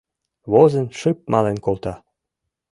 Возын, 0.51 0.87
шып 0.99 1.17
мален 1.31 1.57
колта. 1.65 1.93